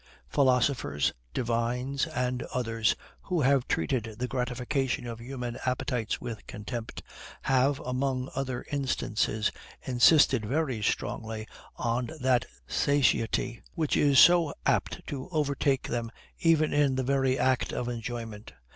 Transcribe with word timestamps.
Philosophers, 0.29 1.13
divines, 1.31 2.07
and 2.07 2.41
others, 2.55 2.95
who 3.21 3.41
have 3.41 3.67
treated 3.67 4.15
the 4.17 4.27
gratification 4.27 5.05
of 5.05 5.19
human 5.21 5.59
appetites 5.63 6.19
with 6.19 6.47
contempt, 6.47 7.03
have, 7.43 7.79
among 7.81 8.27
other 8.33 8.65
instances, 8.71 9.51
insisted 9.83 10.43
very 10.43 10.81
strongly 10.81 11.47
on 11.75 12.09
that 12.19 12.45
satiety 12.65 13.61
which 13.75 13.95
is 13.95 14.17
so 14.17 14.55
apt 14.65 15.05
to 15.05 15.29
overtake 15.29 15.83
them 15.83 16.11
even 16.39 16.73
in 16.73 16.95
the 16.95 17.03
very 17.03 17.37
act 17.37 17.71
of 17.71 17.87
enjoyment. 17.87 18.53